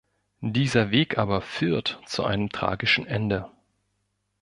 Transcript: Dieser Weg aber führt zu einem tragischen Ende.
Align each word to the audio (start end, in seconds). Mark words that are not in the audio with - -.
Dieser 0.47 0.89
Weg 0.89 1.19
aber 1.19 1.41
führt 1.41 2.01
zu 2.07 2.23
einem 2.23 2.49
tragischen 2.49 3.05
Ende. 3.05 3.51